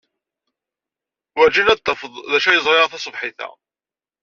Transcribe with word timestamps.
Werjin 1.35 1.71
ad 1.73 1.79
d-tafed 1.79 2.13
d 2.31 2.33
acu 2.37 2.47
ay 2.49 2.59
ẓriɣ 2.65 2.87
taṣebḥit-a. 2.89 3.49